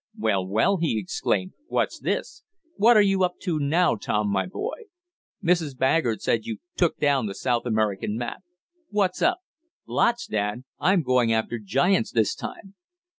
[0.17, 1.53] "Well, well!" he exclaimed.
[1.67, 2.41] "What's this?
[2.75, 4.85] What are you up to now, Tom, my boy?
[5.43, 5.77] Mrs.
[5.77, 8.41] Baggert said you took down the South American map.
[8.89, 9.41] What's up?"
[9.87, 10.63] "Lots, dad?
[10.79, 12.73] I'm going after giants this time!"